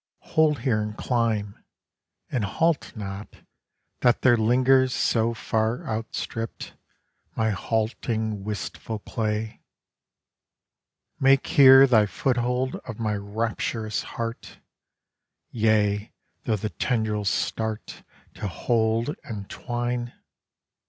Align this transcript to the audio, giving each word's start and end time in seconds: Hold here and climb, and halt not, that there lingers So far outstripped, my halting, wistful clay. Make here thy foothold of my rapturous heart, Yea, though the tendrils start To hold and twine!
Hold 0.33 0.61
here 0.61 0.81
and 0.81 0.97
climb, 0.97 1.63
and 2.31 2.43
halt 2.43 2.95
not, 2.95 3.43
that 3.99 4.23
there 4.23 4.35
lingers 4.35 4.95
So 4.95 5.35
far 5.35 5.85
outstripped, 5.85 6.73
my 7.35 7.51
halting, 7.51 8.43
wistful 8.43 8.97
clay. 8.97 9.61
Make 11.19 11.45
here 11.45 11.85
thy 11.85 12.07
foothold 12.07 12.77
of 12.77 12.97
my 12.97 13.13
rapturous 13.13 14.01
heart, 14.01 14.57
Yea, 15.51 16.11
though 16.45 16.55
the 16.55 16.69
tendrils 16.69 17.29
start 17.29 18.01
To 18.33 18.47
hold 18.47 19.15
and 19.23 19.47
twine! 19.51 20.13